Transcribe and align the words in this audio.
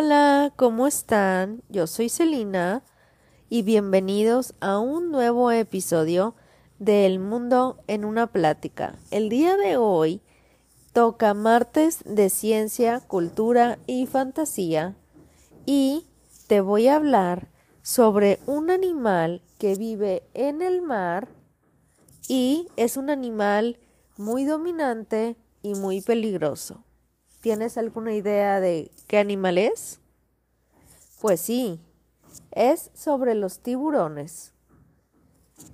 Hola, 0.00 0.52
¿cómo 0.54 0.86
están? 0.86 1.64
Yo 1.68 1.88
soy 1.88 2.08
Celina 2.08 2.84
y 3.48 3.62
bienvenidos 3.62 4.54
a 4.60 4.78
un 4.78 5.10
nuevo 5.10 5.50
episodio 5.50 6.36
de 6.78 7.04
El 7.04 7.18
Mundo 7.18 7.82
en 7.88 8.04
una 8.04 8.28
Plática. 8.28 8.94
El 9.10 9.28
día 9.28 9.56
de 9.56 9.76
hoy 9.76 10.20
toca 10.92 11.34
martes 11.34 12.04
de 12.04 12.30
ciencia, 12.30 13.00
cultura 13.00 13.80
y 13.88 14.06
fantasía 14.06 14.94
y 15.66 16.06
te 16.46 16.60
voy 16.60 16.86
a 16.86 16.94
hablar 16.94 17.48
sobre 17.82 18.38
un 18.46 18.70
animal 18.70 19.42
que 19.58 19.74
vive 19.74 20.22
en 20.32 20.62
el 20.62 20.80
mar 20.80 21.26
y 22.28 22.68
es 22.76 22.96
un 22.96 23.10
animal 23.10 23.80
muy 24.16 24.44
dominante 24.44 25.34
y 25.60 25.74
muy 25.74 26.02
peligroso. 26.02 26.84
¿Tienes 27.48 27.78
alguna 27.78 28.12
idea 28.12 28.60
de 28.60 28.90
qué 29.06 29.16
animal 29.16 29.56
es? 29.56 30.00
Pues 31.18 31.40
sí, 31.40 31.80
es 32.50 32.90
sobre 32.92 33.34
los 33.34 33.60
tiburones. 33.60 34.52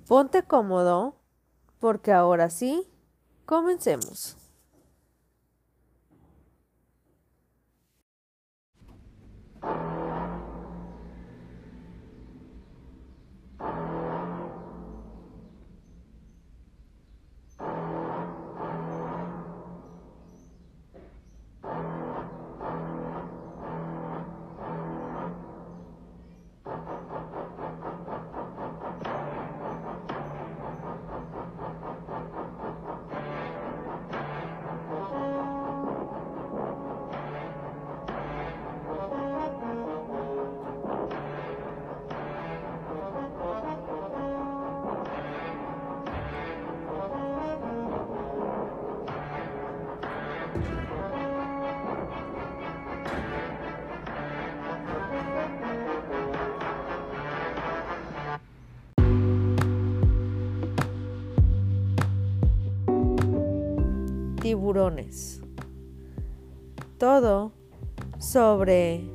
Ponte 0.07 0.43
cómodo, 0.43 1.17
porque 1.79 2.13
ahora 2.13 2.49
sí, 2.49 2.87
comencemos. 3.45 4.37
Tiburones. 64.45 65.41
Todo 66.99 67.51
sobre 68.19 69.09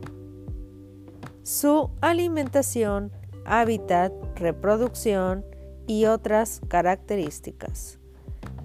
su 1.44 1.90
alimentación, 2.00 3.12
hábitat, 3.44 4.12
reproducción 4.34 5.44
y 5.86 6.06
otras 6.06 6.60
características. 6.66 8.00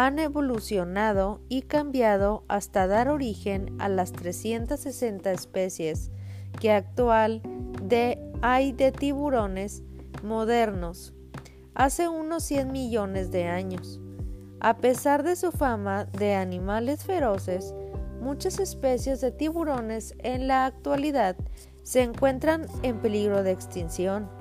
han 0.00 0.20
evolucionado 0.20 1.40
y 1.48 1.62
cambiado 1.62 2.44
hasta 2.46 2.86
dar 2.86 3.08
origen 3.08 3.74
a 3.80 3.88
las 3.88 4.12
360 4.12 5.32
especies 5.32 6.12
que 6.60 6.70
actual 6.70 7.42
de, 7.82 8.16
hay 8.40 8.70
de 8.70 8.92
tiburones 8.92 9.82
modernos 10.22 11.14
hace 11.74 12.06
unos 12.06 12.44
100 12.44 12.70
millones 12.70 13.32
de 13.32 13.46
años. 13.48 13.98
A 14.60 14.76
pesar 14.76 15.24
de 15.24 15.34
su 15.34 15.50
fama 15.50 16.04
de 16.04 16.36
animales 16.36 17.02
feroces, 17.02 17.74
muchas 18.20 18.60
especies 18.60 19.20
de 19.20 19.32
tiburones 19.32 20.14
en 20.20 20.46
la 20.46 20.66
actualidad 20.66 21.34
se 21.82 22.02
encuentran 22.02 22.66
en 22.84 23.00
peligro 23.00 23.42
de 23.42 23.50
extinción. 23.50 24.37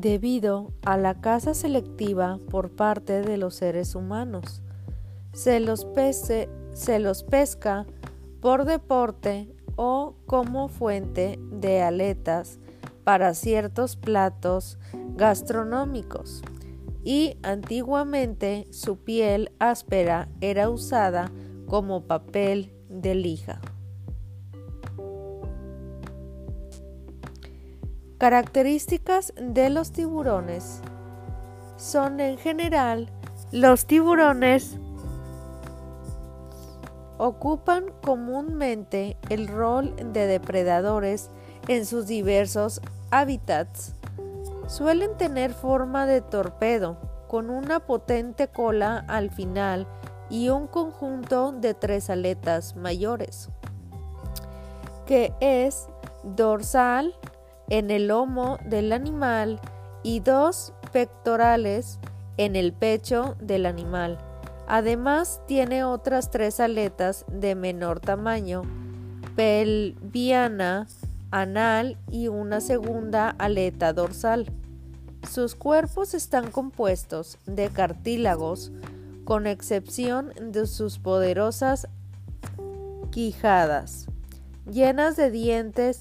Debido 0.00 0.72
a 0.84 0.96
la 0.96 1.20
caza 1.20 1.54
selectiva 1.54 2.38
por 2.50 2.70
parte 2.70 3.22
de 3.22 3.36
los 3.36 3.54
seres 3.54 3.94
humanos. 3.94 4.62
Se 5.32 5.60
los, 5.60 5.84
pesca 7.24 7.86
por 8.40 8.64
deporte 8.64 9.54
o 9.76 10.14
como 10.26 10.68
fuente 10.68 11.38
de 11.52 11.82
aletas 11.82 12.58
para 13.04 13.34
ciertos 13.34 13.96
platos 13.96 14.78
gastronómicos 15.14 16.42
y 17.04 17.36
antiguamente 17.42 18.66
su 18.70 18.98
piel 18.98 19.52
áspera 19.58 20.28
era 20.40 20.70
usada 20.70 21.30
como 21.66 22.06
papel 22.06 22.72
de 22.88 23.14
lija. 23.14 23.60
Características 28.20 29.32
de 29.40 29.70
los 29.70 29.92
tiburones 29.92 30.82
son 31.78 32.20
en 32.20 32.36
general 32.36 33.10
los 33.50 33.86
tiburones 33.86 34.76
ocupan 37.16 37.86
comúnmente 38.02 39.16
el 39.30 39.48
rol 39.48 39.96
de 40.12 40.26
depredadores 40.26 41.30
en 41.66 41.86
sus 41.86 42.06
diversos 42.06 42.82
hábitats, 43.10 43.94
Suelen 44.66 45.16
tener 45.16 45.54
forma 45.54 46.04
de 46.04 46.20
torpedo, 46.20 46.98
con 47.26 47.48
una 47.48 47.80
potente 47.80 48.48
cola 48.48 49.02
al 49.08 49.30
final 49.30 49.86
y 50.28 50.50
un 50.50 50.66
conjunto 50.66 51.52
de 51.52 51.72
tres 51.72 52.10
aletas 52.10 52.76
mayores, 52.76 53.48
que 55.06 55.32
es 55.40 55.88
dorsal 56.22 57.14
en 57.70 57.90
el 57.90 58.08
lomo 58.08 58.58
del 58.66 58.92
animal 58.92 59.60
y 60.02 60.20
dos 60.20 60.74
pectorales 60.92 61.98
en 62.36 62.56
el 62.56 62.72
pecho 62.72 63.36
del 63.40 63.66
animal. 63.66 64.18
Además 64.66 65.40
tiene 65.46 65.84
otras 65.84 66.30
tres 66.30 66.60
aletas 66.60 67.24
de 67.28 67.54
menor 67.54 68.00
tamaño, 68.00 68.62
pelviana, 69.34 70.86
anal 71.30 71.96
y 72.10 72.28
una 72.28 72.60
segunda 72.60 73.30
aleta 73.30 73.92
dorsal. 73.92 74.46
Sus 75.28 75.54
cuerpos 75.54 76.14
están 76.14 76.50
compuestos 76.50 77.38
de 77.46 77.68
cartílagos, 77.68 78.72
con 79.24 79.46
excepción 79.46 80.32
de 80.40 80.66
sus 80.66 80.98
poderosas 80.98 81.88
quijadas, 83.10 84.06
llenas 84.70 85.16
de 85.16 85.30
dientes 85.30 86.00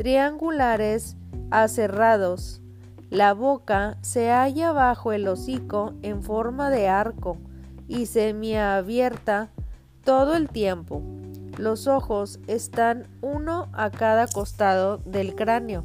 triangulares 0.00 1.18
aserrados. 1.50 2.62
La 3.10 3.34
boca 3.34 3.98
se 4.00 4.30
halla 4.30 4.72
bajo 4.72 5.12
el 5.12 5.28
hocico 5.28 5.92
en 6.00 6.22
forma 6.22 6.70
de 6.70 6.88
arco 6.88 7.36
y 7.86 8.06
semiabierta 8.06 9.50
todo 10.02 10.36
el 10.36 10.48
tiempo. 10.48 11.02
Los 11.58 11.86
ojos 11.86 12.40
están 12.46 13.08
uno 13.20 13.68
a 13.74 13.90
cada 13.90 14.26
costado 14.26 15.02
del 15.04 15.34
cráneo. 15.34 15.84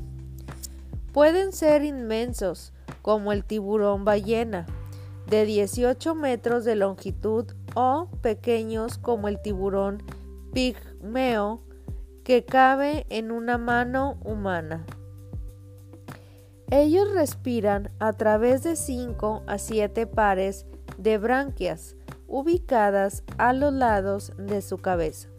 Pueden 1.11 1.51
ser 1.51 1.83
inmensos, 1.83 2.71
como 3.01 3.33
el 3.33 3.43
tiburón 3.43 4.05
ballena, 4.05 4.65
de 5.27 5.43
18 5.43 6.15
metros 6.15 6.63
de 6.63 6.77
longitud, 6.77 7.47
o 7.75 8.07
pequeños 8.21 8.97
como 8.97 9.27
el 9.27 9.41
tiburón 9.41 10.01
pigmeo, 10.53 11.59
que 12.25 12.43
cabe 12.43 13.05
en 13.09 13.31
una 13.31 13.59
mano 13.59 14.17
humana. 14.23 14.83
Ellos 16.71 17.13
respiran 17.13 17.91
a 17.99 18.13
través 18.13 18.63
de 18.63 18.75
5 18.75 19.43
a 19.45 19.59
7 19.59 20.07
pares 20.07 20.65
de 20.97 21.19
branquias 21.19 21.95
ubicadas 22.27 23.23
a 23.37 23.53
los 23.53 23.71
lados 23.71 24.33
de 24.37 24.63
su 24.63 24.79
cabeza. 24.79 25.29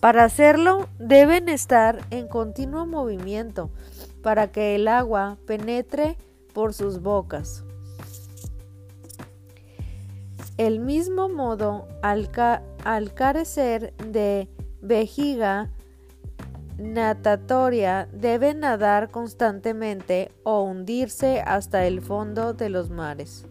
Para 0.00 0.24
hacerlo 0.24 0.88
deben 0.98 1.50
estar 1.50 2.00
en 2.10 2.28
continuo 2.28 2.86
movimiento 2.86 3.70
para 4.22 4.50
que 4.50 4.74
el 4.74 4.88
agua 4.88 5.36
penetre 5.46 6.16
por 6.54 6.72
sus 6.72 7.02
bocas. 7.02 7.62
El 10.56 10.80
mismo 10.80 11.28
modo, 11.28 11.86
al, 12.02 12.32
carecer 13.12 13.92
de 13.98 14.48
vejiga 14.80 15.70
natatoria, 16.78 18.08
deben 18.12 18.60
nadar 18.60 19.10
constantemente 19.10 20.32
o 20.42 20.62
hundirse 20.62 21.40
hasta 21.40 21.86
el 21.86 22.02
fondo 22.02 22.52
de 22.52 22.68
los 22.68 22.90
mares. 22.90 23.46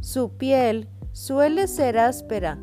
Su 0.00 0.36
piel 0.36 0.88
suele 1.12 1.66
ser 1.66 1.98
áspera, 1.98 2.58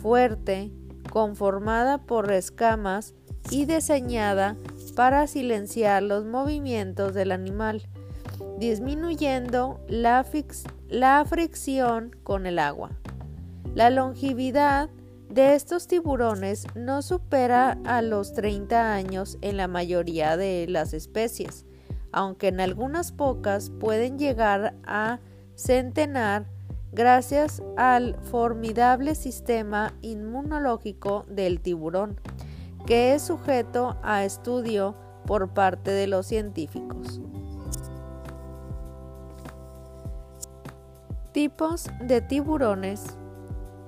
fuerte, 0.00 0.70
conformada 1.10 1.98
por 1.98 2.32
escamas 2.32 3.14
y 3.50 3.64
diseñada 3.66 4.56
para 4.94 5.26
silenciar 5.26 6.02
los 6.02 6.24
movimientos 6.24 7.14
del 7.14 7.32
animal, 7.32 7.82
disminuyendo 8.58 9.80
la, 9.88 10.24
la 10.88 11.24
fricción 11.24 12.16
con 12.22 12.46
el 12.46 12.58
agua. 12.58 12.90
La 13.74 13.90
longevidad 13.90 14.90
de 15.32 15.54
estos 15.54 15.86
tiburones 15.86 16.66
no 16.74 17.00
supera 17.00 17.78
a 17.86 18.02
los 18.02 18.34
30 18.34 18.92
años 18.92 19.38
en 19.40 19.56
la 19.56 19.66
mayoría 19.66 20.36
de 20.36 20.66
las 20.68 20.92
especies, 20.92 21.64
aunque 22.12 22.48
en 22.48 22.60
algunas 22.60 23.12
pocas 23.12 23.70
pueden 23.70 24.18
llegar 24.18 24.74
a 24.84 25.20
centenar 25.56 26.44
gracias 26.92 27.62
al 27.78 28.16
formidable 28.24 29.14
sistema 29.14 29.94
inmunológico 30.02 31.24
del 31.28 31.62
tiburón, 31.62 32.20
que 32.84 33.14
es 33.14 33.22
sujeto 33.22 33.96
a 34.02 34.24
estudio 34.24 34.94
por 35.24 35.54
parte 35.54 35.92
de 35.92 36.08
los 36.08 36.26
científicos. 36.26 37.22
Tipos 41.32 41.86
de 42.02 42.20
tiburones. 42.20 43.16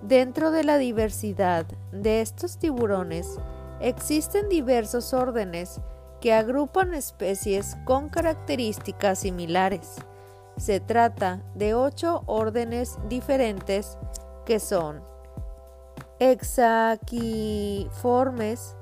Dentro 0.05 0.51
de 0.51 0.65
la 0.65 0.77
diversidad 0.77 1.65
de 1.91 2.21
estos 2.21 2.59
tiburones 2.59 3.39
existen 3.81 4.51
diversos 4.51 5.15
órdenes 5.15 5.81
que 6.21 6.35
agrupan 6.35 6.93
especies 6.93 7.79
con 7.87 8.11
características 8.11 9.21
similares. 9.21 9.95
Se 10.59 10.79
trata 10.79 11.41
de 11.55 11.73
ocho 11.73 12.23
órdenes 12.27 12.99
diferentes 13.09 13.97
que 14.45 14.61
son 14.61 15.03
hexaquiformes, 16.19 18.77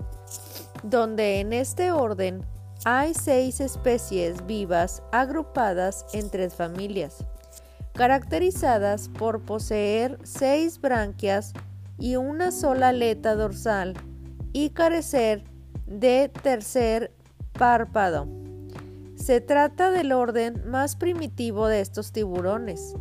donde 0.83 1.39
en 1.39 1.53
este 1.53 1.93
orden 1.93 2.45
hay 2.85 3.15
seis 3.15 3.61
especies 3.61 4.45
vivas 4.45 5.05
agrupadas 5.13 6.05
en 6.15 6.31
tres 6.31 6.57
familias, 6.57 7.25
caracterizadas 7.93 9.09
por 9.09 9.41
poseer 9.43 10.19
seis 10.23 10.81
branquias 10.81 11.53
y 11.99 12.17
una 12.17 12.51
sola 12.51 12.89
aleta 12.89 13.35
dorsal 13.35 13.95
y 14.53 14.71
carecer 14.71 15.45
de 15.87 16.31
tercer 16.43 17.13
párpado. 17.53 18.27
Se 19.17 19.41
trata 19.41 19.91
del 19.91 20.13
orden 20.13 20.69
más 20.69 20.97
primitivo 20.97 21.69
de 21.69 21.81
estos 21.81 22.13
tiburones, 22.13 22.95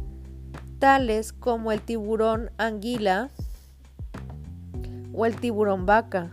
tales 0.77 1.33
como 1.33 1.71
el 1.71 1.81
tiburón 1.81 2.51
anguila 2.57 3.31
o 5.13 5.25
el 5.25 5.35
tiburón 5.37 5.85
vaca. 5.85 6.31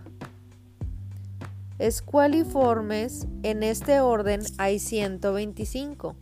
Escualiformes, 1.79 3.27
en 3.45 3.63
este 3.63 4.01
orden 4.01 4.43
hay 4.59 4.79
125 4.79 6.17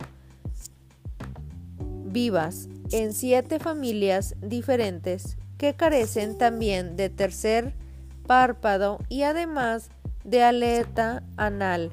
vivas 2.17 2.67
en 2.91 3.13
siete 3.13 3.59
familias 3.59 4.33
diferentes 4.41 5.37
que 5.59 5.75
carecen 5.75 6.35
también 6.35 6.95
de 6.95 7.11
tercer 7.11 7.75
párpado 8.25 8.97
y 9.07 9.21
además 9.21 9.91
de 10.23 10.41
aleta 10.41 11.21
anal 11.37 11.91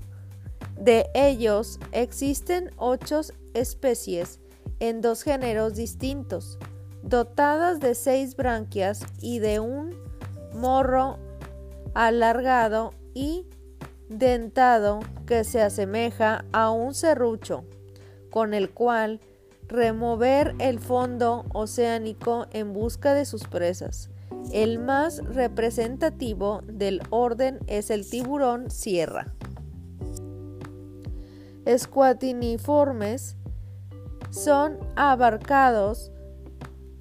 De 0.80 1.10
ellos 1.12 1.80
existen 1.90 2.70
ocho 2.76 3.22
especies 3.52 4.38
en 4.78 5.00
dos 5.00 5.24
géneros 5.24 5.74
distintos, 5.74 6.56
dotadas 7.02 7.80
de 7.80 7.96
seis 7.96 8.36
branquias 8.36 9.04
y 9.20 9.40
de 9.40 9.58
un 9.58 9.96
morro 10.54 11.18
alargado 11.94 12.94
y 13.12 13.44
dentado 14.08 15.00
que 15.26 15.42
se 15.42 15.60
asemeja 15.60 16.44
a 16.52 16.70
un 16.70 16.94
serrucho, 16.94 17.64
con 18.30 18.54
el 18.54 18.70
cual 18.70 19.20
remover 19.66 20.54
el 20.60 20.78
fondo 20.78 21.44
oceánico 21.52 22.46
en 22.52 22.72
busca 22.72 23.14
de 23.14 23.24
sus 23.24 23.48
presas. 23.48 24.10
El 24.52 24.78
más 24.78 25.24
representativo 25.24 26.60
del 26.66 27.02
orden 27.10 27.58
es 27.66 27.90
el 27.90 28.08
tiburón 28.08 28.70
sierra. 28.70 29.34
Escuatiniformes 31.64 33.34
son 34.30 34.78
abarcados 34.96 36.12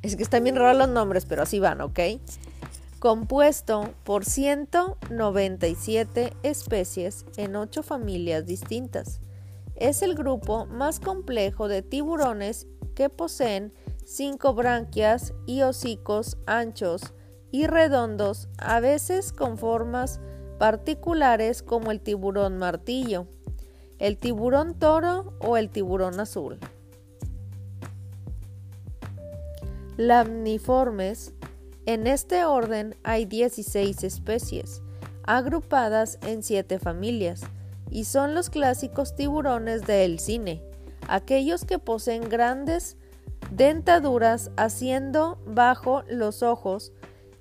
Es 0.03 0.15
que 0.15 0.23
están 0.23 0.43
bien 0.43 0.55
raros 0.55 0.77
los 0.77 0.89
nombres, 0.89 1.25
pero 1.25 1.41
así 1.41 1.59
van, 1.59 1.81
¿ok? 1.81 1.99
Compuesto 2.99 3.89
por 4.03 4.25
197 4.25 6.33
especies 6.43 7.25
en 7.35 7.55
8 7.55 7.81
familias 7.81 8.45
distintas. 8.45 9.21
Es 9.75 10.03
el 10.03 10.13
grupo 10.15 10.67
más 10.67 10.99
complejo 10.99 11.67
de 11.67 11.81
tiburones 11.81 12.67
que 12.99 13.09
poseen 13.09 13.71
5 14.03 14.53
branquias 14.53 15.33
y 15.45 15.61
hocicos 15.61 16.37
anchos 16.45 17.13
y 17.49 17.65
redondos, 17.65 18.49
a 18.57 18.81
veces 18.81 19.31
con 19.31 19.57
formas 19.57 20.19
particulares 20.57 21.63
como 21.63 21.91
el 21.91 22.01
tiburón 22.01 22.57
martillo 22.57 23.25
el 23.99 24.17
tiburón 24.17 24.77
toro 24.77 25.33
o 25.39 25.55
el 25.55 25.69
tiburón 25.69 26.19
azul. 26.19 26.59
Lamniformes. 29.95 31.33
En 31.85 32.05
este 32.05 32.43
orden 32.43 32.95
hay 33.03 33.25
16 33.25 34.03
especies, 34.03 34.81
agrupadas 35.23 36.19
en 36.21 36.43
7 36.43 36.79
familias, 36.79 37.43
y 37.89 38.03
son 38.03 38.35
los 38.35 38.49
clásicos 38.49 39.15
tiburones 39.15 39.85
del 39.87 40.19
cine, 40.19 40.68
aquellos 41.09 41.65
que 41.65 41.79
poseen 41.79 42.29
grandes 42.29 42.95
dentaduras 43.51 44.51
haciendo 44.57 45.39
bajo 45.45 46.03
los 46.07 46.43
ojos, 46.43 46.91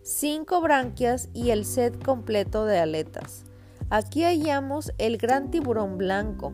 cinco 0.02 0.60
branquias 0.60 1.28
y 1.34 1.50
el 1.50 1.64
set 1.64 2.00
completo 2.02 2.64
de 2.64 2.78
aletas. 2.78 3.44
Aquí 3.90 4.24
hallamos 4.24 4.92
el 4.98 5.18
gran 5.18 5.50
tiburón 5.50 5.98
blanco, 5.98 6.52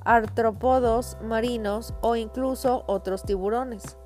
artrópodos 0.06 1.18
marinos 1.24 1.96
o 2.02 2.16
incluso 2.16 2.84
otros 2.86 3.24
tiburones. 3.24 3.98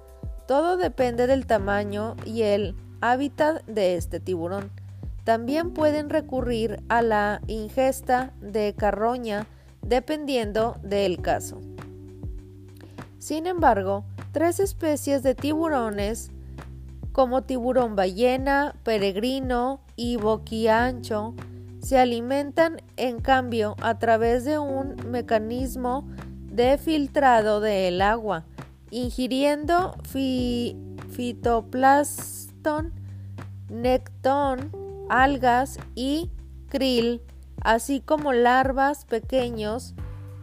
Todo 0.47 0.77
depende 0.77 1.27
del 1.27 1.45
tamaño 1.45 2.15
y 2.23 2.43
el 2.43 2.77
hábitat 3.01 3.61
de 3.65 3.97
este 3.97 4.21
tiburón. 4.21 4.84
También 5.25 5.71
pueden 5.71 6.09
recurrir 6.09 6.81
a 6.87 7.01
la 7.01 7.41
ingesta 7.47 8.31
de 8.39 8.73
carroña 8.77 9.47
dependiendo 9.81 10.77
del 10.83 11.19
caso. 11.21 11.59
Sin 13.17 13.47
embargo, 13.47 14.05
tres 14.31 14.59
especies 14.59 15.23
de 15.23 15.33
tiburones 15.33 16.29
como 17.11 17.41
tiburón 17.41 17.95
ballena, 17.95 18.75
peregrino 18.83 19.81
y 19.95 20.17
boquiancho, 20.17 21.33
se 21.81 21.97
alimentan 21.97 22.83
en 22.95 23.19
cambio 23.19 23.75
a 23.81 23.97
través 23.97 24.45
de 24.45 24.59
un 24.59 24.95
mecanismo 25.09 26.07
de 26.51 26.77
filtrado 26.77 27.61
del 27.61 28.01
agua, 28.01 28.45
ingiriendo 28.91 29.95
fitoplastón, 31.09 32.93
nectón, 33.69 34.84
algas 35.09 35.77
y 35.95 36.31
krill, 36.69 37.21
así 37.61 38.01
como 38.01 38.33
larvas 38.33 39.05
pequeños, 39.05 39.95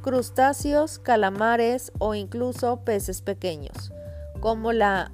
crustáceos, 0.03 0.99
calamares 0.99 1.93
o 1.99 2.15
incluso 2.15 2.85
peces 2.85 3.23
pequeños, 3.23 3.93
como 4.41 4.73
la 4.73 5.13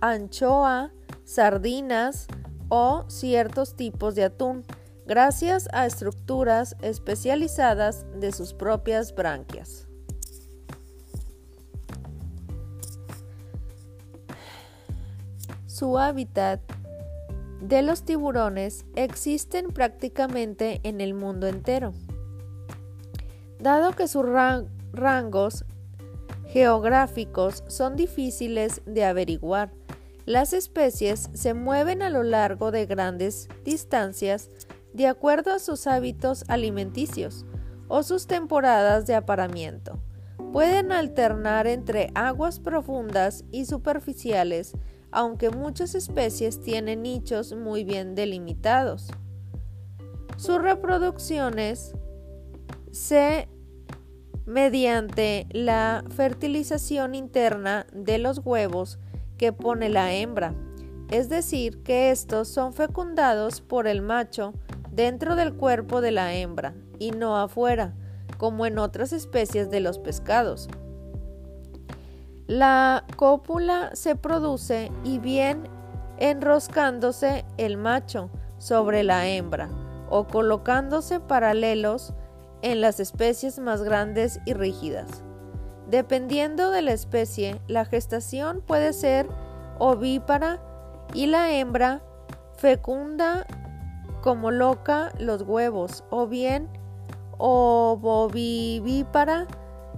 anchoa, 0.00 0.92
sardinas 1.24 2.26
o 2.68 3.04
ciertos 3.08 3.76
tipos 3.76 4.14
de 4.14 4.24
atún, 4.24 4.64
gracias 5.06 5.68
a 5.72 5.86
estructuras 5.86 6.76
especializadas 6.82 8.06
de 8.18 8.32
sus 8.32 8.54
propias 8.54 9.14
branquias. 9.14 9.86
Su 15.66 15.98
hábitat 15.98 16.60
de 17.60 17.82
los 17.82 18.04
tiburones 18.04 18.84
existen 18.94 19.68
prácticamente 19.68 20.80
en 20.82 21.00
el 21.00 21.14
mundo 21.14 21.46
entero. 21.46 21.92
Dado 23.58 23.92
que 23.92 24.08
sus 24.08 24.24
rangos 24.92 25.64
geográficos 26.48 27.64
son 27.68 27.96
difíciles 27.96 28.82
de 28.86 29.04
averiguar, 29.04 29.72
las 30.26 30.52
especies 30.52 31.30
se 31.34 31.54
mueven 31.54 32.02
a 32.02 32.10
lo 32.10 32.24
largo 32.24 32.72
de 32.72 32.84
grandes 32.86 33.48
distancias 33.64 34.50
de 34.92 35.06
acuerdo 35.06 35.52
a 35.52 35.60
sus 35.60 35.86
hábitos 35.86 36.44
alimenticios 36.48 37.46
o 37.86 38.02
sus 38.02 38.26
temporadas 38.26 39.06
de 39.06 39.14
aparamiento. 39.14 40.00
Pueden 40.52 40.90
alternar 40.90 41.66
entre 41.66 42.10
aguas 42.14 42.58
profundas 42.58 43.44
y 43.52 43.66
superficiales, 43.66 44.72
aunque 45.16 45.48
muchas 45.48 45.94
especies 45.94 46.60
tienen 46.60 47.02
nichos 47.02 47.54
muy 47.54 47.84
bien 47.84 48.14
delimitados. 48.14 49.08
Sus 50.36 50.60
reproducciones 50.60 51.94
se 52.90 53.48
mediante 54.44 55.46
la 55.52 56.04
fertilización 56.10 57.14
interna 57.14 57.86
de 57.94 58.18
los 58.18 58.42
huevos 58.44 58.98
que 59.38 59.54
pone 59.54 59.88
la 59.88 60.12
hembra, 60.12 60.54
es 61.10 61.30
decir, 61.30 61.82
que 61.82 62.10
estos 62.10 62.48
son 62.48 62.74
fecundados 62.74 63.62
por 63.62 63.86
el 63.86 64.02
macho 64.02 64.52
dentro 64.92 65.34
del 65.34 65.54
cuerpo 65.54 66.02
de 66.02 66.10
la 66.10 66.34
hembra 66.34 66.74
y 66.98 67.12
no 67.12 67.38
afuera, 67.38 67.94
como 68.36 68.66
en 68.66 68.78
otras 68.78 69.14
especies 69.14 69.70
de 69.70 69.80
los 69.80 69.98
pescados. 69.98 70.68
La 72.46 73.02
cópula 73.16 73.90
se 73.94 74.14
produce 74.14 74.92
y 75.02 75.18
bien 75.18 75.64
enroscándose 76.18 77.44
el 77.56 77.76
macho 77.76 78.30
sobre 78.58 79.02
la 79.02 79.26
hembra 79.26 79.68
o 80.10 80.28
colocándose 80.28 81.18
paralelos 81.18 82.14
en 82.62 82.80
las 82.80 83.00
especies 83.00 83.58
más 83.58 83.82
grandes 83.82 84.38
y 84.46 84.52
rígidas. 84.54 85.24
Dependiendo 85.90 86.70
de 86.70 86.82
la 86.82 86.92
especie, 86.92 87.60
la 87.66 87.84
gestación 87.84 88.60
puede 88.60 88.92
ser 88.92 89.28
ovípara 89.80 90.60
y 91.14 91.26
la 91.26 91.50
hembra 91.52 92.00
fecunda 92.56 93.44
como 94.22 94.52
loca 94.52 95.12
los 95.18 95.42
huevos 95.42 96.04
o 96.10 96.28
bien 96.28 96.68
ovovivípara, 97.38 98.66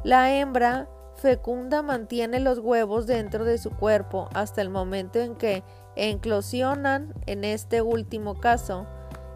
la 0.03 0.35
hembra 0.35 0.89
fecunda 1.19 1.83
mantiene 1.83 2.41
los 2.41 2.59
huevos 2.59 3.07
dentro 3.07 3.45
de 3.45 3.59
su 3.59 3.71
cuerpo 3.71 4.29
hasta 4.35 4.63
el 4.63 4.71
momento 4.71 5.19
en 5.19 5.35
que 5.35 5.63
eclosionan 5.97 7.13
en 7.27 7.45
este 7.45 7.83
último 7.83 8.41
caso 8.41 8.87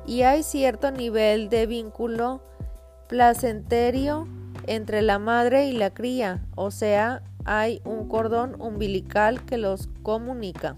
y 0.07 0.23
hay 0.23 0.43
cierto 0.43 0.91
nivel 0.91 1.49
de 1.49 1.67
vínculo 1.67 2.43
placenterio 3.09 4.27
entre 4.67 5.03
la 5.03 5.19
madre 5.19 5.67
y 5.67 5.73
la 5.73 5.91
cría, 5.91 6.45
o 6.55 6.71
sea, 6.71 7.23
hay 7.45 7.83
un 7.85 8.09
cordón 8.09 8.61
umbilical 8.61 9.45
que 9.45 9.59
los 9.59 9.89
comunica. 10.03 10.77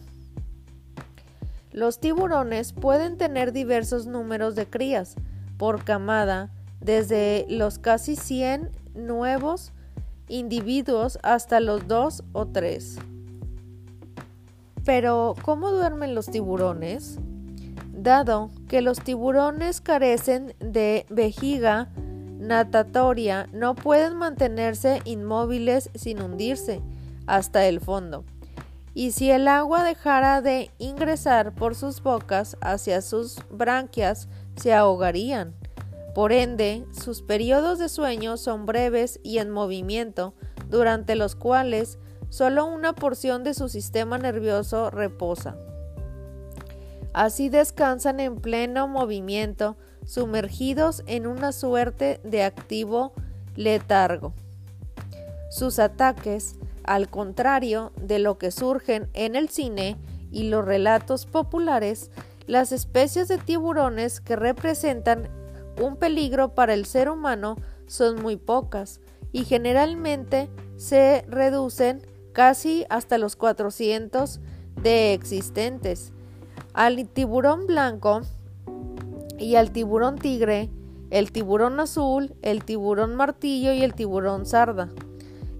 Los 1.70 2.00
tiburones 2.00 2.72
pueden 2.72 3.18
tener 3.18 3.52
diversos 3.52 4.06
números 4.06 4.54
de 4.54 4.66
crías 4.66 5.16
por 5.58 5.84
camada, 5.84 6.50
desde 6.80 7.46
los 7.48 7.78
casi 7.78 8.16
100 8.16 8.70
nuevos 8.94 9.73
individuos 10.28 11.18
hasta 11.22 11.60
los 11.60 11.86
dos 11.88 12.22
o 12.32 12.46
tres. 12.46 12.98
Pero, 14.84 15.34
¿cómo 15.42 15.70
duermen 15.70 16.14
los 16.14 16.26
tiburones? 16.26 17.18
Dado 17.92 18.50
que 18.68 18.82
los 18.82 19.00
tiburones 19.00 19.80
carecen 19.80 20.54
de 20.60 21.06
vejiga 21.08 21.88
natatoria, 22.38 23.48
no 23.52 23.74
pueden 23.74 24.16
mantenerse 24.16 25.00
inmóviles 25.04 25.90
sin 25.94 26.20
hundirse 26.20 26.82
hasta 27.26 27.66
el 27.66 27.80
fondo. 27.80 28.24
Y 28.92 29.10
si 29.10 29.30
el 29.30 29.48
agua 29.48 29.82
dejara 29.82 30.40
de 30.40 30.70
ingresar 30.78 31.52
por 31.52 31.74
sus 31.74 32.02
bocas 32.02 32.56
hacia 32.60 33.00
sus 33.00 33.38
branquias, 33.50 34.28
se 34.56 34.72
ahogarían. 34.72 35.54
Por 36.14 36.32
ende, 36.32 36.86
sus 36.92 37.22
periodos 37.22 37.78
de 37.78 37.88
sueño 37.88 38.36
son 38.36 38.66
breves 38.66 39.18
y 39.24 39.38
en 39.38 39.50
movimiento, 39.50 40.34
durante 40.70 41.16
los 41.16 41.34
cuales 41.34 41.98
solo 42.28 42.66
una 42.66 42.94
porción 42.94 43.42
de 43.42 43.52
su 43.54 43.68
sistema 43.68 44.16
nervioso 44.18 44.90
reposa. 44.90 45.56
Así 47.12 47.48
descansan 47.48 48.20
en 48.20 48.40
pleno 48.40 48.86
movimiento, 48.88 49.76
sumergidos 50.04 51.02
en 51.06 51.26
una 51.26 51.52
suerte 51.52 52.20
de 52.24 52.42
activo 52.42 53.12
letargo. 53.56 54.34
Sus 55.50 55.78
ataques, 55.78 56.56
al 56.84 57.08
contrario 57.08 57.92
de 58.00 58.18
lo 58.18 58.38
que 58.38 58.50
surgen 58.50 59.08
en 59.14 59.36
el 59.36 59.48
cine 59.48 59.96
y 60.30 60.48
los 60.48 60.64
relatos 60.64 61.26
populares, 61.26 62.10
las 62.46 62.72
especies 62.72 63.28
de 63.28 63.38
tiburones 63.38 64.20
que 64.20 64.36
representan 64.36 65.28
un 65.80 65.96
peligro 65.96 66.54
para 66.54 66.74
el 66.74 66.86
ser 66.86 67.08
humano 67.08 67.56
son 67.86 68.22
muy 68.22 68.36
pocas 68.36 69.00
y 69.32 69.44
generalmente 69.44 70.48
se 70.76 71.24
reducen 71.28 72.02
casi 72.32 72.84
hasta 72.88 73.18
los 73.18 73.36
400 73.36 74.40
de 74.82 75.12
existentes. 75.14 76.12
Al 76.72 77.08
tiburón 77.08 77.66
blanco 77.66 78.22
y 79.38 79.56
al 79.56 79.70
tiburón 79.70 80.18
tigre, 80.18 80.70
el 81.10 81.32
tiburón 81.32 81.78
azul, 81.80 82.34
el 82.42 82.64
tiburón 82.64 83.14
martillo 83.14 83.72
y 83.72 83.82
el 83.82 83.94
tiburón 83.94 84.46
sarda. 84.46 84.88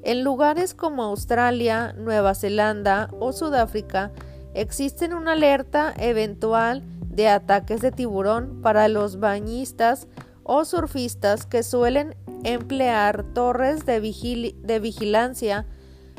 En 0.03 0.23
lugares 0.23 0.75
como 0.75 1.05
Australia, 1.05 1.95
Nueva 1.97 2.35
Zelanda 2.35 3.09
o 3.19 3.33
Sudáfrica 3.33 4.13
existen 4.53 5.15
una 5.15 5.33
alerta 5.33 5.95
eventual 5.97 6.83
de 7.15 7.29
ataques 7.29 7.81
de 7.81 7.93
tiburón 7.93 8.61
para 8.61 8.89
los 8.89 9.21
bañistas 9.21 10.09
o 10.43 10.65
surfistas 10.65 11.47
que 11.47 11.63
suelen 11.63 12.17
emplear 12.43 13.25
torres 13.35 13.87
de, 13.87 14.55
de, 14.63 14.81
vigilancia 14.81 15.67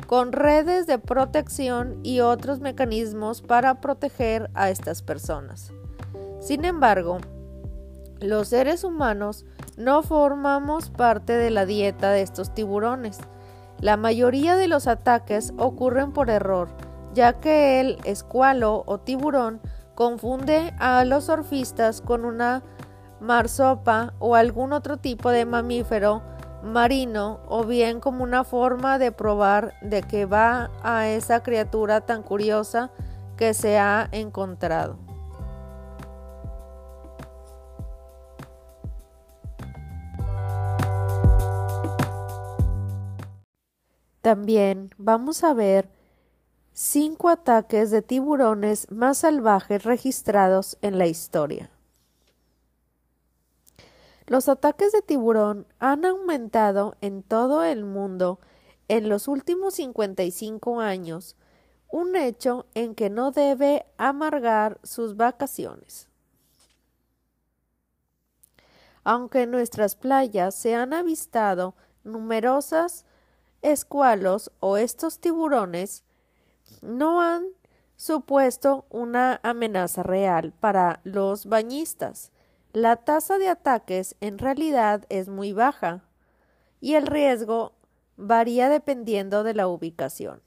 con 0.06 0.32
redes 0.32 0.86
de 0.86 0.98
protección 0.98 2.00
y 2.02 2.20
otros 2.20 2.60
mecanismos 2.60 3.42
para 3.42 3.80
proteger 3.80 4.50
a 4.54 4.70
estas 4.70 5.02
personas. 5.02 5.72
Sin 6.40 6.64
embargo, 6.64 7.18
los 8.20 8.48
seres 8.48 8.82
humanos 8.82 9.44
no 9.76 10.02
formamos 10.02 10.90
parte 10.90 11.34
de 11.34 11.50
la 11.50 11.66
dieta 11.66 12.10
de 12.10 12.22
estos 12.22 12.54
tiburones. 12.54 13.18
La 13.80 13.96
mayoría 13.96 14.56
de 14.56 14.68
los 14.68 14.86
ataques 14.86 15.52
ocurren 15.58 16.12
por 16.12 16.30
error, 16.30 16.68
ya 17.14 17.34
que 17.34 17.80
el 17.80 17.98
escualo 18.04 18.84
o 18.86 18.98
tiburón 18.98 19.60
confunde 19.96 20.74
a 20.78 21.04
los 21.04 21.24
surfistas 21.24 22.00
con 22.00 22.24
una 22.24 22.62
marsopa 23.18 24.12
o 24.20 24.36
algún 24.36 24.72
otro 24.72 24.98
tipo 24.98 25.30
de 25.30 25.46
mamífero 25.46 26.22
marino 26.62 27.40
o 27.48 27.64
bien 27.64 27.98
como 27.98 28.22
una 28.22 28.44
forma 28.44 28.98
de 28.98 29.10
probar 29.10 29.74
de 29.80 30.02
que 30.02 30.26
va 30.26 30.70
a 30.82 31.08
esa 31.08 31.42
criatura 31.42 32.02
tan 32.02 32.22
curiosa 32.22 32.90
que 33.36 33.54
se 33.54 33.78
ha 33.78 34.08
encontrado. 34.12 34.98
También 44.20 44.90
vamos 44.98 45.42
a 45.42 45.54
ver 45.54 45.95
cinco 46.78 47.30
ataques 47.30 47.90
de 47.90 48.02
tiburones 48.02 48.90
más 48.90 49.16
salvajes 49.18 49.82
registrados 49.84 50.76
en 50.82 50.98
la 50.98 51.06
historia. 51.06 51.70
Los 54.26 54.50
ataques 54.50 54.92
de 54.92 55.00
tiburón 55.00 55.66
han 55.78 56.04
aumentado 56.04 56.94
en 57.00 57.22
todo 57.22 57.64
el 57.64 57.86
mundo 57.86 58.40
en 58.88 59.08
los 59.08 59.26
últimos 59.26 59.72
55 59.76 60.80
años, 60.80 61.34
un 61.88 62.14
hecho 62.14 62.66
en 62.74 62.94
que 62.94 63.08
no 63.08 63.30
debe 63.30 63.86
amargar 63.96 64.78
sus 64.82 65.16
vacaciones. 65.16 66.10
Aunque 69.02 69.44
en 69.44 69.50
nuestras 69.50 69.96
playas 69.96 70.54
se 70.54 70.74
han 70.74 70.92
avistado 70.92 71.74
numerosas 72.04 73.06
escualos 73.62 74.52
o 74.60 74.76
estos 74.76 75.20
tiburones, 75.20 76.04
no 76.82 77.22
han 77.22 77.44
supuesto 77.96 78.86
una 78.90 79.40
amenaza 79.42 80.02
real 80.02 80.52
para 80.60 81.00
los 81.04 81.46
bañistas. 81.46 82.32
La 82.72 82.96
tasa 82.96 83.38
de 83.38 83.48
ataques 83.48 84.16
en 84.20 84.38
realidad 84.38 85.04
es 85.08 85.28
muy 85.28 85.52
baja 85.52 86.04
y 86.80 86.94
el 86.94 87.06
riesgo 87.06 87.72
varía 88.16 88.68
dependiendo 88.68 89.44
de 89.44 89.54
la 89.54 89.68
ubicación. 89.68 90.42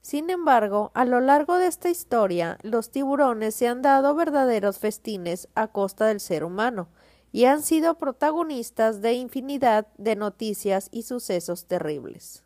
Sin 0.00 0.30
embargo, 0.30 0.92
a 0.94 1.04
lo 1.04 1.20
largo 1.20 1.58
de 1.58 1.66
esta 1.66 1.90
historia, 1.90 2.58
los 2.62 2.90
tiburones 2.90 3.56
se 3.56 3.66
han 3.66 3.82
dado 3.82 4.14
verdaderos 4.14 4.78
festines 4.78 5.48
a 5.56 5.68
costa 5.68 6.06
del 6.06 6.20
ser 6.20 6.44
humano 6.44 6.88
y 7.32 7.46
han 7.46 7.62
sido 7.62 7.98
protagonistas 7.98 9.00
de 9.00 9.14
infinidad 9.14 9.88
de 9.98 10.14
noticias 10.14 10.88
y 10.92 11.02
sucesos 11.02 11.66
terribles. 11.66 12.45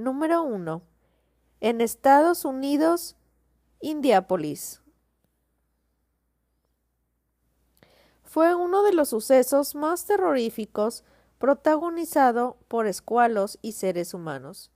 Número 0.00 0.42
1. 0.44 0.80
En 1.60 1.82
Estados 1.82 2.46
Unidos, 2.46 3.16
Indiápolis. 3.80 4.80
Fue 8.22 8.54
uno 8.54 8.82
de 8.82 8.94
los 8.94 9.10
sucesos 9.10 9.74
más 9.74 10.06
terroríficos 10.06 11.04
protagonizado 11.36 12.56
por 12.68 12.86
escualos 12.86 13.58
y 13.60 13.72
seres 13.72 14.14
humanos. 14.14 14.70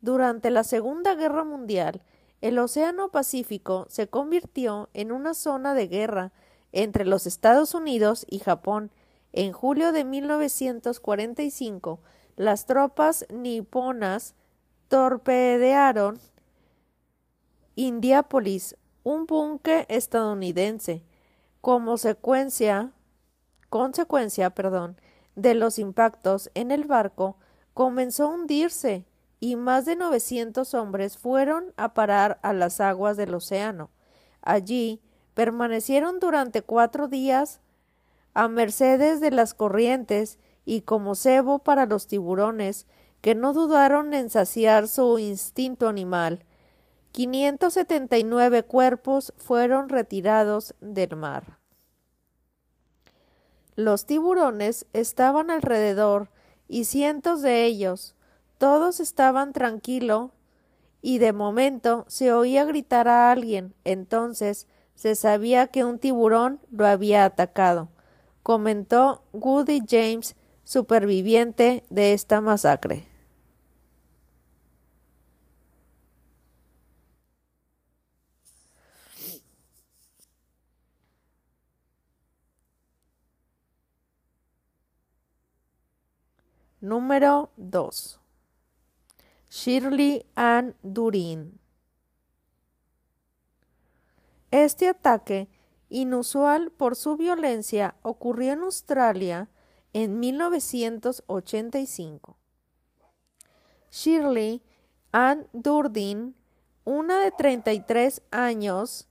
Durante 0.00 0.48
la 0.52 0.62
Segunda 0.62 1.16
Guerra 1.16 1.42
Mundial, 1.42 2.04
el 2.40 2.56
Océano 2.60 3.10
Pacífico 3.10 3.86
se 3.88 4.06
convirtió 4.06 4.90
en 4.94 5.10
una 5.10 5.34
zona 5.34 5.74
de 5.74 5.88
guerra 5.88 6.30
entre 6.70 7.04
los 7.04 7.26
Estados 7.26 7.74
Unidos 7.74 8.24
y 8.30 8.38
Japón, 8.38 8.92
En 9.32 9.52
julio 9.52 9.90
de 9.90 10.04
1945, 10.04 11.98
las 12.36 12.64
tropas 12.66 13.26
niponas 13.28 14.36
torpedearon 14.88 16.18
Indiápolis, 17.76 18.76
un 19.04 19.26
buque 19.26 19.86
estadounidense. 19.88 21.04
Como 21.60 21.98
secuencia, 21.98 22.92
consecuencia 23.68 24.50
perdón, 24.50 25.00
de 25.36 25.54
los 25.54 25.78
impactos 25.78 26.50
en 26.54 26.70
el 26.70 26.84
barco, 26.84 27.36
comenzó 27.74 28.24
a 28.24 28.34
hundirse 28.34 29.06
y 29.38 29.54
más 29.54 29.84
de 29.84 29.94
900 29.94 30.74
hombres 30.74 31.16
fueron 31.18 31.72
a 31.76 31.94
parar 31.94 32.40
a 32.42 32.52
las 32.52 32.80
aguas 32.80 33.16
del 33.16 33.34
océano. 33.34 33.90
Allí 34.42 35.00
permanecieron 35.34 36.18
durante 36.18 36.62
cuatro 36.62 37.06
días 37.06 37.60
a 38.34 38.48
mercedes 38.48 39.20
de 39.20 39.30
las 39.30 39.54
corrientes 39.54 40.38
y 40.64 40.80
como 40.80 41.14
cebo 41.14 41.60
para 41.60 41.86
los 41.86 42.08
tiburones, 42.08 42.86
que 43.20 43.34
no 43.34 43.52
dudaron 43.52 44.14
en 44.14 44.30
saciar 44.30 44.88
su 44.88 45.18
instinto 45.18 45.88
animal. 45.88 46.44
579 47.12 48.62
cuerpos 48.64 49.32
fueron 49.36 49.88
retirados 49.88 50.74
del 50.80 51.16
mar. 51.16 51.58
Los 53.74 54.06
tiburones 54.06 54.86
estaban 54.92 55.50
alrededor 55.50 56.28
y 56.68 56.84
cientos 56.84 57.42
de 57.42 57.64
ellos, 57.64 58.14
todos 58.58 59.00
estaban 59.00 59.52
tranquilos 59.52 60.32
y 61.00 61.18
de 61.18 61.32
momento 61.32 62.04
se 62.08 62.32
oía 62.32 62.64
gritar 62.64 63.08
a 63.08 63.30
alguien. 63.30 63.74
Entonces 63.84 64.66
se 64.94 65.14
sabía 65.14 65.68
que 65.68 65.84
un 65.84 65.98
tiburón 65.98 66.60
lo 66.70 66.86
había 66.86 67.24
atacado, 67.24 67.88
comentó 68.42 69.22
Woody 69.32 69.80
James, 69.88 70.34
superviviente 70.64 71.84
de 71.88 72.12
esta 72.12 72.40
masacre. 72.40 73.07
Número 86.80 87.50
2. 87.56 88.20
Shirley 89.50 90.24
Ann 90.36 90.76
Durin. 90.84 91.58
Este 94.52 94.86
ataque, 94.86 95.48
inusual 95.88 96.70
por 96.70 96.94
su 96.94 97.16
violencia, 97.16 97.96
ocurrió 98.02 98.52
en 98.52 98.60
Australia 98.60 99.48
en 99.92 100.20
1985. 100.20 102.36
Shirley 103.90 104.62
Ann 105.10 105.48
Durdin, 105.52 106.36
una 106.84 107.18
de 107.18 107.32
33 107.32 108.22
años, 108.30 109.08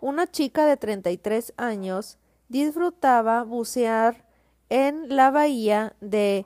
una 0.00 0.28
chica 0.28 0.66
de 0.66 0.76
33 0.76 1.54
años, 1.58 2.18
disfrutaba 2.48 3.44
bucear 3.44 4.26
en 4.68 5.14
la 5.14 5.30
bahía 5.30 5.94
de 6.00 6.44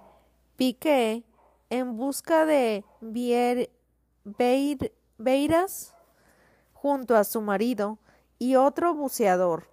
Piqué 0.62 1.24
en 1.70 1.96
busca 1.96 2.46
de 2.46 2.84
Beiras 5.18 5.94
junto 6.72 7.16
a 7.16 7.24
su 7.24 7.40
marido 7.40 7.98
y 8.38 8.54
otro 8.54 8.94
buceador. 8.94 9.66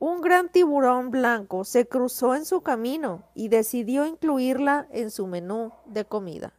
Un 0.00 0.22
gran 0.22 0.48
tiburón 0.48 1.12
blanco 1.12 1.62
se 1.62 1.86
cruzó 1.86 2.34
en 2.34 2.46
su 2.46 2.62
camino 2.62 3.22
y 3.36 3.46
decidió 3.46 4.06
incluirla 4.06 4.88
en 4.90 5.12
su 5.12 5.28
menú 5.28 5.70
de 5.84 6.04
comida. 6.04 6.52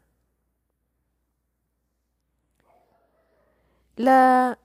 La 3.97 4.57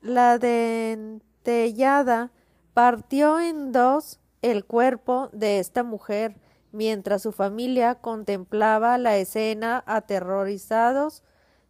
dentellada 0.00 2.30
partió 2.72 3.40
en 3.40 3.72
dos 3.72 4.20
el 4.42 4.64
cuerpo 4.64 5.28
de 5.32 5.58
esta 5.58 5.82
mujer 5.82 6.36
mientras 6.72 7.22
su 7.22 7.32
familia 7.32 7.96
contemplaba 7.96 8.98
la 8.98 9.16
escena 9.16 9.82
aterrorizados 9.86 11.22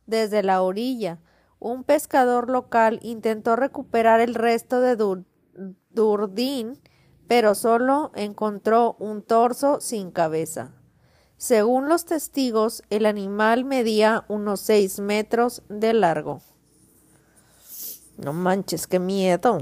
desde 0.06 0.42
la 0.42 0.62
orilla. 0.62 1.18
Un 1.58 1.84
pescador 1.84 2.50
local 2.50 2.98
intentó 3.02 3.56
recuperar 3.56 4.20
el 4.20 4.34
resto 4.34 4.80
de 4.80 4.96
Durdín, 5.90 6.80
pero 7.28 7.54
solo 7.54 8.12
encontró 8.14 8.96
un 8.98 9.22
torso 9.22 9.80
sin 9.80 10.10
cabeza. 10.10 10.72
Según 11.36 11.88
los 11.88 12.04
testigos, 12.04 12.82
el 12.90 13.06
animal 13.06 13.64
medía 13.64 14.24
unos 14.28 14.60
seis 14.60 15.00
metros 15.00 15.62
de 15.68 15.94
largo. 15.94 16.42
No 18.18 18.34
manches, 18.34 18.86
qué 18.86 18.98
miedo. 18.98 19.58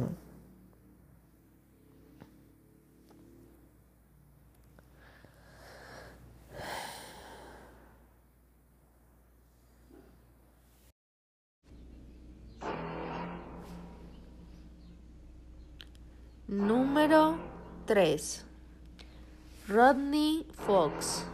Número 16.48 17.37
3. 17.84 18.44
Rodney 19.68 20.46
Fox. 20.54 21.26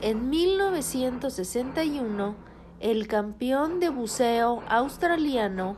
En 0.00 0.30
1961, 0.30 2.34
el 2.80 3.06
campeón 3.08 3.78
de 3.78 3.90
buceo 3.90 4.62
australiano 4.70 5.76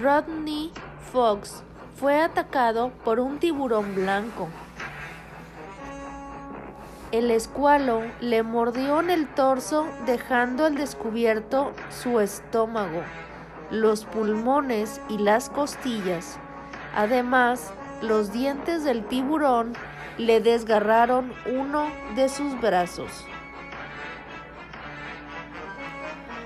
Rodney 0.00 0.72
Fox 1.12 1.62
fue 1.96 2.18
atacado 2.18 2.92
por 3.04 3.20
un 3.20 3.38
tiburón 3.38 3.94
blanco. 3.94 4.48
El 7.12 7.30
escualo 7.30 8.00
le 8.22 8.42
mordió 8.42 9.00
en 9.00 9.10
el 9.10 9.28
torso 9.28 9.86
dejando 10.06 10.64
al 10.64 10.74
descubierto 10.74 11.72
su 11.90 12.20
estómago 12.20 13.02
los 13.70 14.04
pulmones 14.04 15.00
y 15.08 15.18
las 15.18 15.50
costillas. 15.50 16.38
Además, 16.94 17.72
los 18.02 18.32
dientes 18.32 18.84
del 18.84 19.04
tiburón 19.04 19.74
le 20.18 20.40
desgarraron 20.40 21.32
uno 21.46 21.88
de 22.14 22.28
sus 22.28 22.60
brazos. 22.60 23.10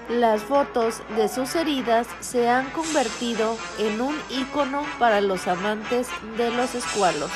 Las 0.08 0.42
fotos 0.42 1.02
de 1.16 1.28
sus 1.28 1.54
heridas 1.54 2.08
se 2.18 2.48
han 2.48 2.68
convertido 2.70 3.56
en 3.78 4.00
un 4.00 4.16
icono 4.28 4.82
para 4.98 5.20
los 5.20 5.46
amantes 5.46 6.08
de 6.36 6.50
los 6.50 6.74
escualos. 6.74 7.30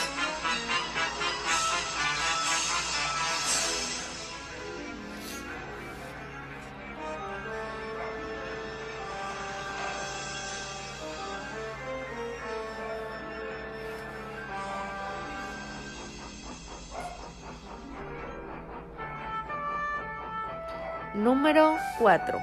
4. 22.05 22.39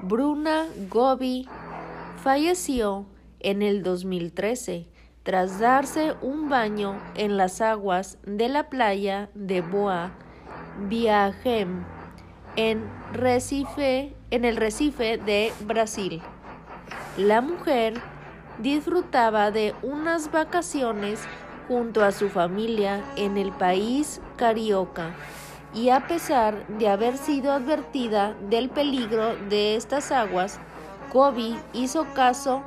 Bruna 0.00 0.66
Gobi 0.88 1.46
falleció 2.24 3.06
en 3.38 3.62
el 3.62 3.84
2013 3.84 4.88
tras 5.22 5.60
darse 5.60 6.14
un 6.22 6.48
baño 6.48 7.00
en 7.14 7.36
las 7.36 7.60
aguas 7.60 8.18
de 8.24 8.48
la 8.48 8.68
playa 8.68 9.30
de 9.34 9.60
Boa 9.60 10.10
Viajem 10.88 11.84
en, 12.56 12.82
Recife, 13.12 14.16
en 14.32 14.44
el 14.44 14.56
Recife 14.56 15.18
de 15.18 15.52
Brasil. 15.60 16.20
La 17.20 17.42
mujer 17.42 18.00
disfrutaba 18.60 19.50
de 19.50 19.74
unas 19.82 20.32
vacaciones 20.32 21.20
junto 21.68 22.02
a 22.02 22.12
su 22.12 22.30
familia 22.30 23.04
en 23.14 23.36
el 23.36 23.52
país 23.52 24.22
carioca 24.38 25.10
y 25.74 25.90
a 25.90 26.06
pesar 26.06 26.66
de 26.66 26.88
haber 26.88 27.18
sido 27.18 27.52
advertida 27.52 28.32
del 28.48 28.70
peligro 28.70 29.36
de 29.50 29.76
estas 29.76 30.12
aguas, 30.12 30.58
Kobe 31.12 31.56
hizo 31.74 32.06
caso, 32.14 32.62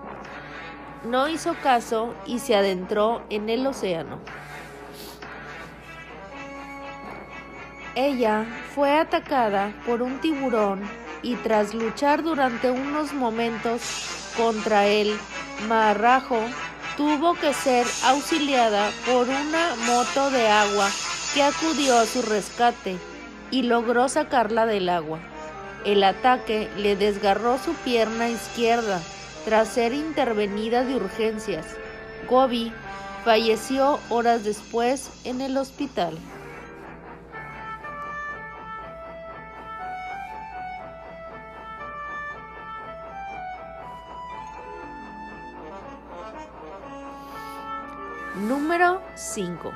no 1.03 1.27
hizo 1.29 1.55
caso 1.63 2.13
y 2.27 2.37
se 2.37 2.55
adentró 2.55 3.23
en 3.31 3.49
el 3.49 3.65
océano. 3.65 4.19
Ella 7.95 8.45
fue 8.75 8.99
atacada 8.99 9.73
por 9.83 10.03
un 10.03 10.21
tiburón 10.21 10.83
y 11.23 11.37
tras 11.37 11.73
luchar 11.73 12.21
durante 12.21 12.69
unos 12.69 13.13
momentos 13.13 14.22
contra 14.37 14.87
el 14.87 15.17
marrajo, 15.67 16.39
tuvo 16.97 17.35
que 17.35 17.53
ser 17.53 17.85
auxiliada 18.05 18.91
por 19.05 19.27
una 19.27 19.75
moto 19.85 20.29
de 20.29 20.47
agua 20.47 20.89
que 21.33 21.43
acudió 21.43 21.97
a 21.97 22.05
su 22.05 22.21
rescate 22.21 22.97
y 23.51 23.63
logró 23.63 24.09
sacarla 24.09 24.65
del 24.65 24.89
agua. 24.89 25.19
El 25.85 26.03
ataque 26.03 26.69
le 26.77 26.95
desgarró 26.95 27.57
su 27.57 27.73
pierna 27.73 28.29
izquierda 28.29 29.01
tras 29.45 29.69
ser 29.69 29.93
intervenida 29.93 30.83
de 30.83 30.95
urgencias. 30.95 31.65
Gobi 32.29 32.71
falleció 33.25 33.99
horas 34.09 34.43
después 34.43 35.09
en 35.23 35.41
el 35.41 35.57
hospital. 35.57 36.17
Número 48.47 48.99
5. 49.15 49.71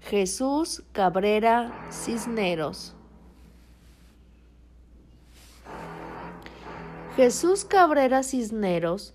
Jesús 0.00 0.82
Cabrera 0.92 1.70
Cisneros. 1.90 2.94
Jesús 7.16 7.66
Cabrera 7.66 8.22
Cisneros, 8.22 9.14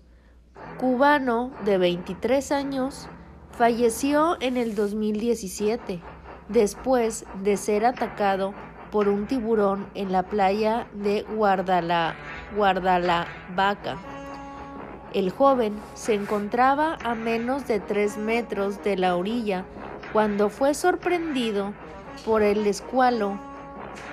cubano 0.78 1.50
de 1.64 1.78
23 1.78 2.52
años, 2.52 3.08
falleció 3.50 4.40
en 4.40 4.56
el 4.56 4.76
2017 4.76 6.00
después 6.48 7.24
de 7.42 7.56
ser 7.56 7.84
atacado 7.84 8.54
por 8.92 9.08
un 9.08 9.26
tiburón 9.26 9.88
en 9.94 10.12
la 10.12 10.22
playa 10.22 10.86
de 10.94 11.22
Guardala, 11.22 12.14
Guardalavaca. 12.54 13.96
El 15.12 15.30
joven 15.30 15.80
se 15.94 16.14
encontraba 16.14 16.98
a 17.02 17.14
menos 17.14 17.66
de 17.66 17.80
tres 17.80 18.18
metros 18.18 18.82
de 18.84 18.96
la 18.96 19.16
orilla 19.16 19.64
cuando 20.12 20.50
fue 20.50 20.74
sorprendido 20.74 21.72
por 22.24 22.42
el 22.42 22.66
escualo 22.66 23.38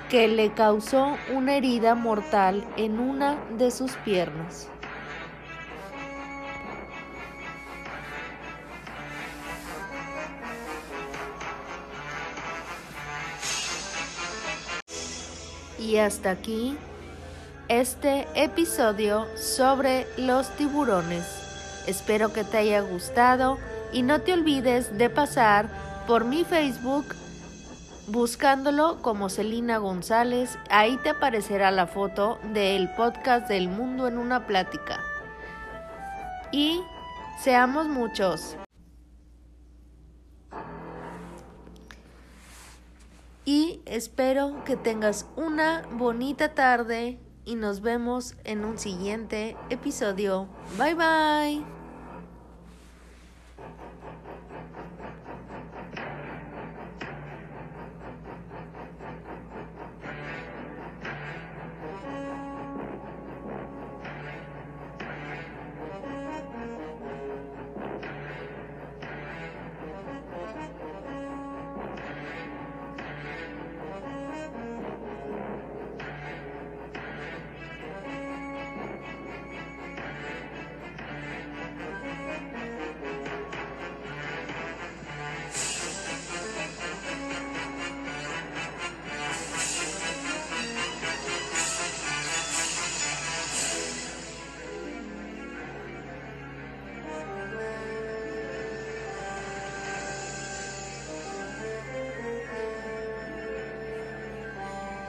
que 0.08 0.28
le 0.28 0.52
causó 0.52 1.16
una 1.34 1.56
herida 1.56 1.94
mortal 1.94 2.64
en 2.76 2.98
una 3.00 3.36
de 3.58 3.70
sus 3.70 3.92
piernas. 3.96 4.68
Y 15.78 15.98
hasta 15.98 16.30
aquí 16.30 16.76
este 17.68 18.26
episodio 18.34 19.26
sobre 19.36 20.06
los 20.16 20.48
tiburones. 20.56 21.24
Espero 21.86 22.32
que 22.32 22.44
te 22.44 22.58
haya 22.58 22.80
gustado 22.80 23.58
y 23.92 24.02
no 24.02 24.20
te 24.20 24.32
olvides 24.32 24.96
de 24.96 25.10
pasar 25.10 25.68
por 26.06 26.24
mi 26.24 26.44
Facebook 26.44 27.06
buscándolo 28.08 29.02
como 29.02 29.28
Celina 29.28 29.78
González. 29.78 30.58
Ahí 30.70 30.96
te 30.98 31.10
aparecerá 31.10 31.70
la 31.70 31.86
foto 31.86 32.38
del 32.52 32.88
podcast 32.94 33.48
del 33.48 33.68
mundo 33.68 34.06
en 34.06 34.18
una 34.18 34.46
plática. 34.46 35.00
Y 36.52 36.80
seamos 37.40 37.88
muchos. 37.88 38.56
y 43.48 43.80
espero 43.86 44.64
que 44.64 44.76
tengas 44.76 45.24
una 45.36 45.82
bonita 45.92 46.52
tarde 46.52 47.20
y 47.46 47.54
nos 47.54 47.80
vemos 47.80 48.34
en 48.44 48.66
un 48.66 48.76
siguiente 48.76 49.56
episodio. 49.70 50.48
Bye 50.76 50.94
bye. 50.94 51.75